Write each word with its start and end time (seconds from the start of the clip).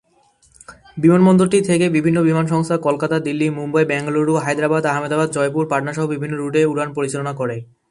বিমানবন্দরটি 0.97 1.59
থেকে 1.61 1.85
বিভিন্ন 1.89 2.17
বিমান 2.21 2.45
সংস্থা 2.47 2.75
কলকাতা, 2.77 3.17
দিল্লি, 3.19 3.47
মুম্বই, 3.49 3.85
বেঙ্গালুরু, 3.85 4.33
হায়দ্রাবাদ, 4.35 4.83
আহমেদাবাদ, 4.85 5.27
জয়পুর, 5.31 5.63
পাটনা 5.69 5.91
সহ 5.93 6.05
বিভিন্ন 6.07 6.33
রুটে 6.35 6.61
উড়ান 6.65 6.89
পরিচালনা 6.93 7.33
করে। 7.39 7.55